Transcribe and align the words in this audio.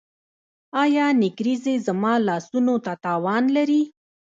ایا 0.83 1.05
نکریزې 1.21 1.75
زما 1.87 2.13
لاسونو 2.27 2.75
ته 2.85 2.93
تاوان 3.05 3.43
لري؟ 3.55 3.81